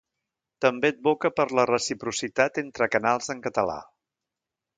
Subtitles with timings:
[0.65, 3.79] També advoca per la reciprocitat entre canals en català.